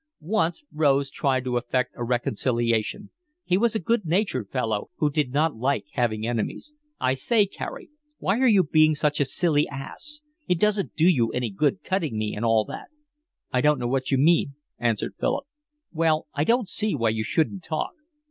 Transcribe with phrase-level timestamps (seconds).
[0.33, 3.11] Once Rose tried to effect a reconciliation.
[3.43, 6.73] He was a good natured fellow, who did not like having enemies.
[6.99, 10.21] "I say, Carey, why are you being such a silly ass?
[10.49, 12.87] It doesn't do you any good cutting me and all that."
[13.51, 15.45] "I don't know what you mean," answered Philip.
[15.91, 17.91] "Well, I don't see why you shouldn't talk."